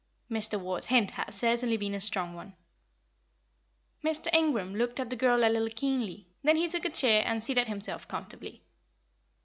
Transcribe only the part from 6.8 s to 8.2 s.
a chair and seated himself